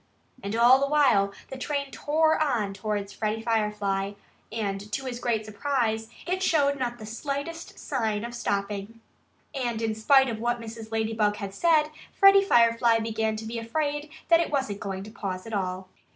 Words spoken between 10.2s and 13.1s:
of what Mrs. Ladybug had said, Freddie Firefly